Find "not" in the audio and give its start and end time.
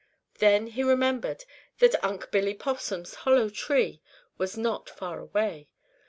4.57-4.89